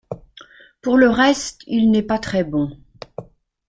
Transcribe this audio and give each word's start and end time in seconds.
Pour 0.81 0.97
le 0.97 1.09
reste, 1.11 1.61
il 1.67 1.91
n'est 1.91 2.01
pas 2.01 2.17
très 2.17 2.43
bon. 2.43 2.75